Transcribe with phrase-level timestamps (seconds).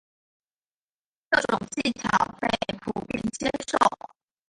[1.29, 2.47] 这种技巧被
[2.79, 3.77] 普遍接受。